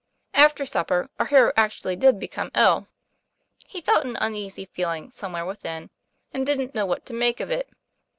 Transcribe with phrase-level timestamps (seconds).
[0.33, 2.87] After supper, our hero actually did become ill.
[3.67, 5.91] He felt an uneasy feeling somewhere within,
[6.33, 7.69] and didn't know what to make of it.